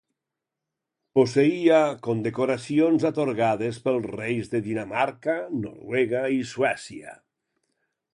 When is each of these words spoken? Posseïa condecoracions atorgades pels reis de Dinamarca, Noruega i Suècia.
Posseïa 1.17 1.81
condecoracions 2.07 3.05
atorgades 3.09 3.79
pels 3.83 4.07
reis 4.15 4.49
de 4.55 4.63
Dinamarca, 4.69 5.37
Noruega 5.67 6.23
i 6.37 6.41
Suècia. 6.53 7.15